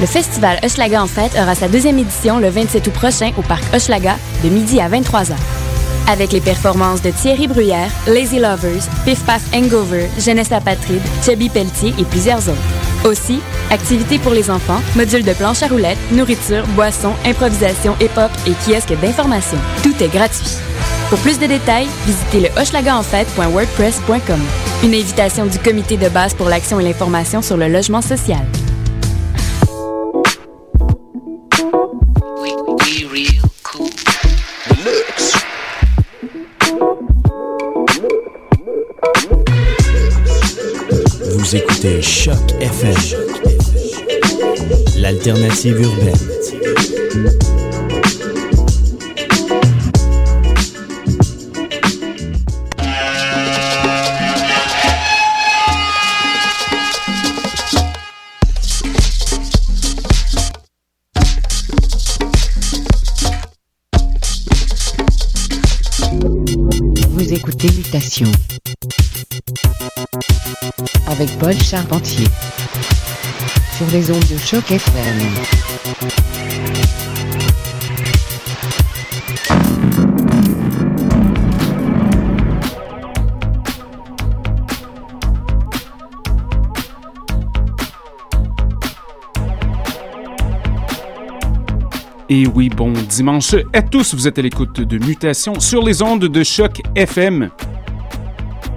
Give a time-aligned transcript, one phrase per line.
[0.00, 3.64] Le festival Hochelaga en fête aura sa deuxième édition le 27 août prochain au parc
[3.74, 5.32] Hochelaga de midi à 23h.
[6.08, 11.92] Avec les performances de Thierry Bruyère, Lazy Lovers, Piff Paff Hangover, Jeunesse Apatride, Chubby Pelletier
[11.98, 12.58] et plusieurs autres.
[13.04, 13.40] Aussi,
[13.70, 18.94] activités pour les enfants, modules de planche à roulettes, nourriture, boissons, improvisation, hip-hop et kiosque
[19.00, 19.58] d'information.
[19.82, 20.56] Tout est gratuit.
[21.10, 24.40] Pour plus de détails, visitez le hochelaganfête.wordpress.com.
[24.84, 28.46] Une invitation du comité de base pour l'action et l'information sur le logement social.
[41.88, 42.94] Écoutez Choc FM,
[44.98, 47.47] l'alternative urbaine.
[71.56, 72.26] Charpentier
[73.76, 75.18] sur les ondes de choc FM.
[92.28, 96.26] Et oui, bon dimanche à tous, vous êtes à l'écoute de Mutation sur les ondes
[96.26, 97.48] de choc FM.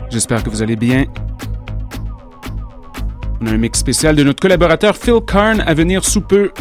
[0.09, 1.05] J'espère que vous allez bien.
[3.41, 6.51] On a un mix spécial de notre collaborateur Phil Karn à venir sous peu.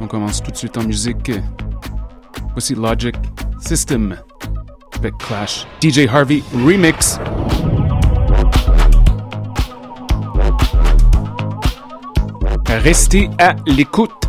[0.00, 1.30] On commence tout de suite en musique.
[2.52, 3.14] Voici Logic
[3.60, 4.16] System
[4.98, 7.20] avec Clash DJ Harvey Remix.
[12.68, 14.25] Restez à l'écoute.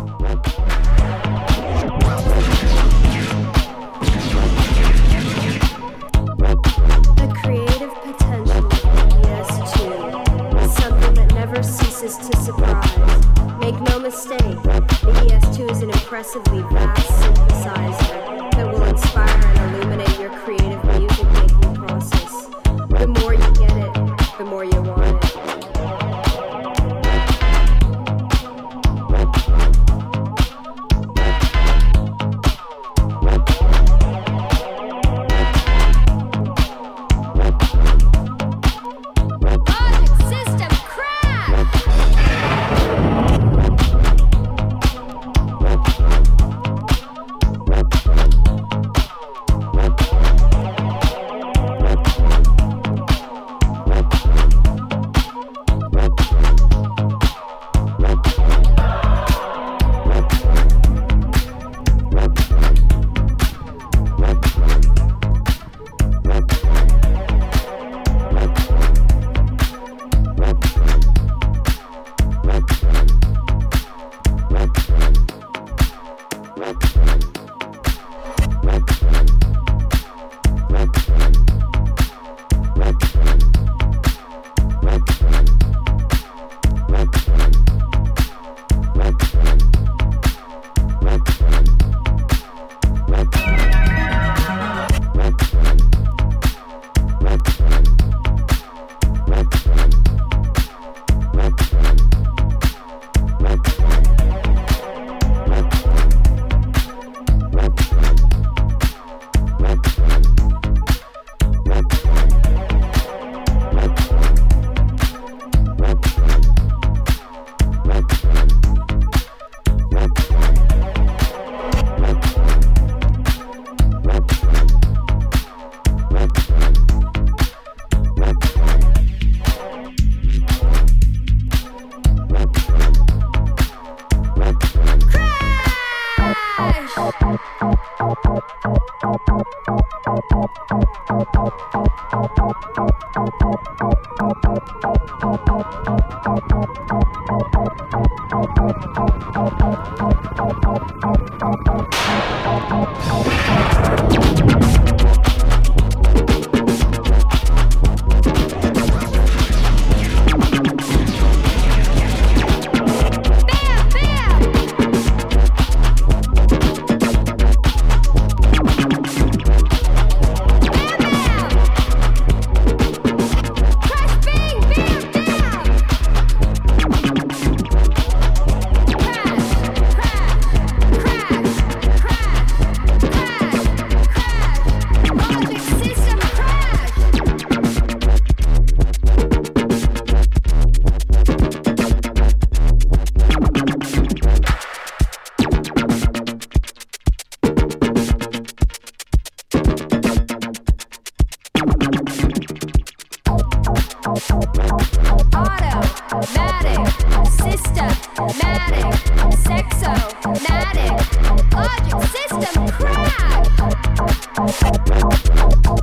[213.18, 215.77] Yeah.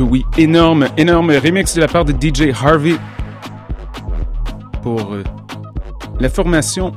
[0.00, 2.96] Oui, énorme, énorme remix de la part de DJ Harvey
[4.82, 5.22] pour euh,
[6.20, 6.92] la formation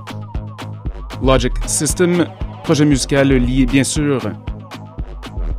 [1.24, 2.26] Logic System,
[2.64, 4.22] projet musical lié bien sûr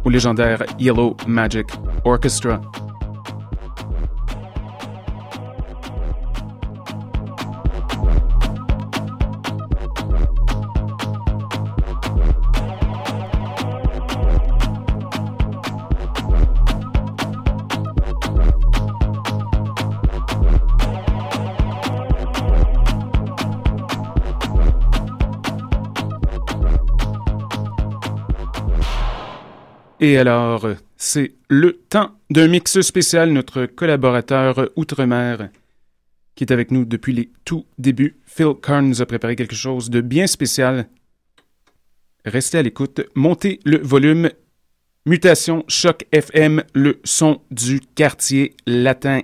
[0.05, 1.67] au légendaire Yellow Magic
[2.05, 2.61] Orchestra.
[30.11, 33.31] Et alors, c'est le temps d'un mix spécial.
[33.31, 35.51] Notre collaborateur Outre-mer,
[36.35, 39.89] qui est avec nous depuis les tout débuts, Phil Carn, nous a préparé quelque chose
[39.89, 40.89] de bien spécial.
[42.25, 44.31] Restez à l'écoute, montez le volume.
[45.07, 49.21] Mutation Choc FM, le son du quartier latin.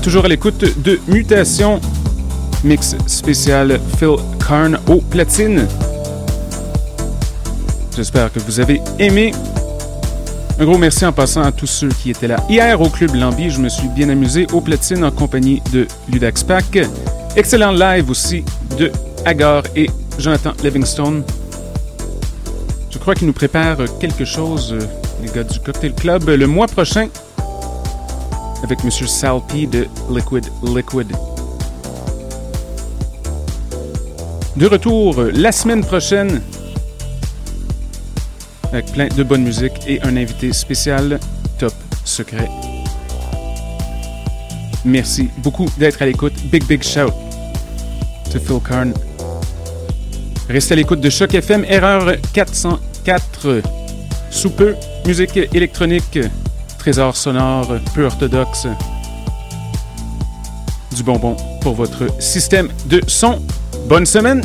[0.00, 1.80] Toujours à l'écoute de Mutation,
[2.64, 4.16] mix spécial Phil
[4.46, 5.66] Karn au platine.
[7.94, 9.32] J'espère que vous avez aimé.
[10.58, 13.50] Un gros merci en passant à tous ceux qui étaient là hier au Club Lambi.
[13.50, 16.78] Je me suis bien amusé au platine en compagnie de Ludax Pack.
[17.36, 18.44] Excellent live aussi
[18.78, 18.90] de
[19.24, 21.22] Agar et Jonathan Livingstone.
[22.90, 24.74] Je crois qu'ils nous préparent quelque chose,
[25.22, 27.08] les gars du Cocktail Club, le mois prochain
[28.62, 28.90] avec M.
[28.90, 31.12] Salpi de Liquid Liquid.
[34.56, 36.42] De retour euh, la semaine prochaine
[38.72, 41.18] avec plein de bonne musique et un invité spécial
[41.58, 42.48] top secret.
[44.84, 46.34] Merci beaucoup d'être à l'écoute.
[46.50, 47.12] Big, big shout
[48.32, 48.92] to Phil Karn.
[50.48, 53.62] Restez à l'écoute de Choc FM, erreur 404.
[54.30, 54.74] Sous peu,
[55.06, 56.18] musique électronique,
[56.82, 58.66] trésor sonore peu orthodoxe.
[60.96, 63.40] Du bonbon pour votre système de son.
[63.88, 64.42] Bonne semaine!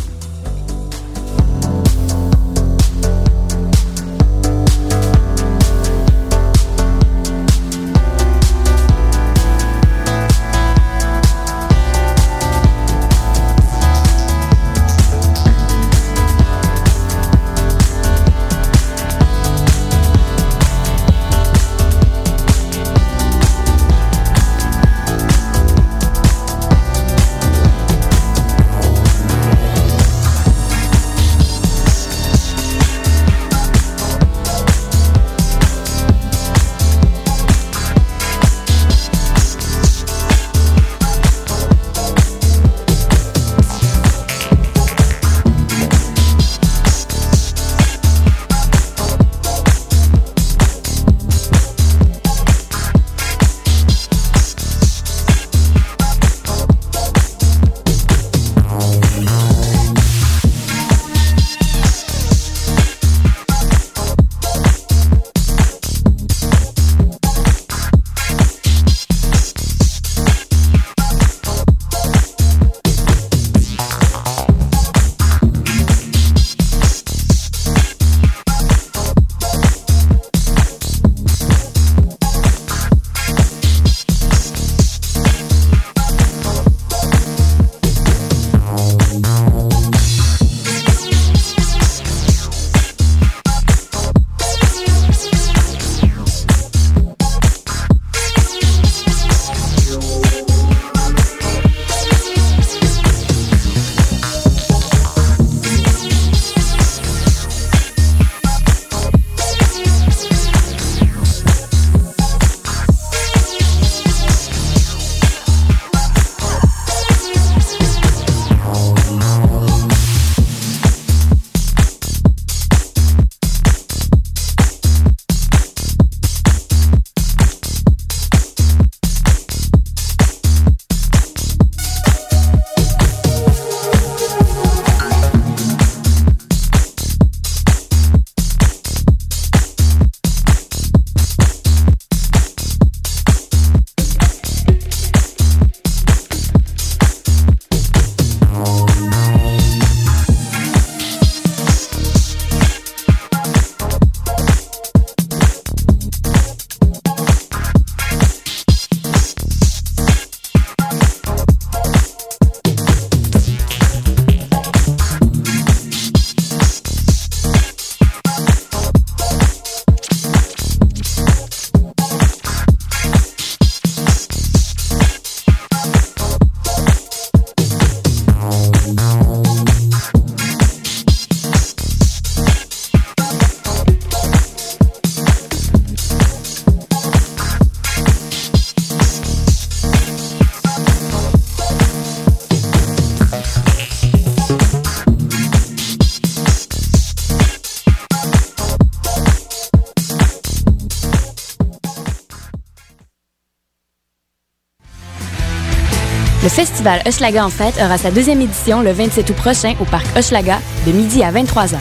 [206.87, 210.59] Festival Hochelaga en fête aura sa deuxième édition le 27 août prochain au parc Hochelaga
[210.85, 211.75] de midi à 23h.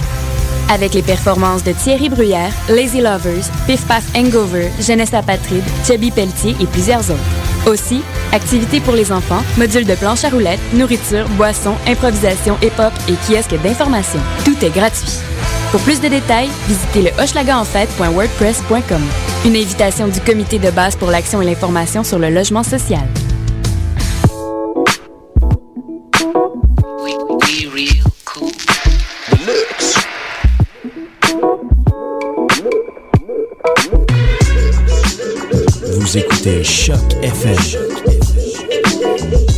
[0.69, 6.57] Avec les performances de Thierry Bruyère, Lazy Lovers, Piff Paff Hangover, Jeunesse Apatride, Chubby Pelletier
[6.61, 7.21] et plusieurs autres.
[7.67, 8.03] Aussi,
[8.33, 13.55] activités pour les enfants, modules de planche à roulettes, nourriture, boissons, improvisation, hip-hop et kiosque
[13.63, 14.21] d'information.
[14.45, 15.21] Tout est gratuit.
[15.71, 19.03] Pour plus de détails, visitez le hochelagaenfête.wordpress.com.
[19.45, 23.07] Une invitation du comité de base pour l'action et l'information sur le logement social.
[36.47, 37.57] Écoutez Choc FM,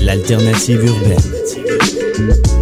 [0.00, 2.57] l'alternative urbaine.